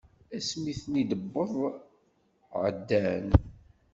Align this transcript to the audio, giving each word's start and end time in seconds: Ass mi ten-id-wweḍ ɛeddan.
Ass 0.37 0.49
mi 0.61 0.73
ten-id-wweḍ 0.81 1.53
ɛeddan. 2.63 3.27